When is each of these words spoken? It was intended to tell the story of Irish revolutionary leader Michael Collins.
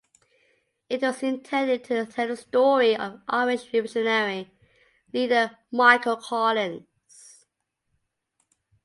It 0.89 1.03
was 1.03 1.21
intended 1.21 1.83
to 1.83 2.07
tell 2.07 2.29
the 2.29 2.35
story 2.35 2.95
of 2.97 3.21
Irish 3.27 3.71
revolutionary 3.71 4.49
leader 5.13 5.55
Michael 5.71 6.17
Collins. 6.17 7.45